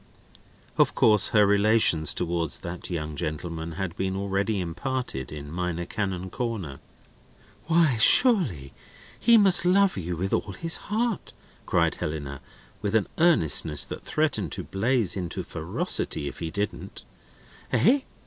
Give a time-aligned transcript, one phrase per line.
[0.79, 6.31] Of course her relations towards that young gentleman had been already imparted in Minor Canon
[6.31, 6.79] Corner.
[7.65, 8.73] "Why, surely
[9.19, 11.33] he must love you with all his heart!"
[11.67, 12.41] cried Helena,
[12.81, 17.03] with an earnestness that threatened to blaze into ferocity if he didn't.
[17.71, 17.99] "Eh?